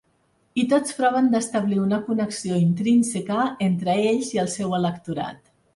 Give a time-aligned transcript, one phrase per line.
[0.61, 5.51] I tots proven d’establir una connexió intrínseca entre ells i el seu electorat.